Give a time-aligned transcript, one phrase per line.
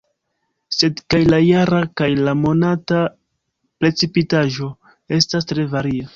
[0.75, 3.03] Sed kaj la jara kaj la monata
[3.83, 4.73] precipitaĵo
[5.21, 6.09] estas tre varia.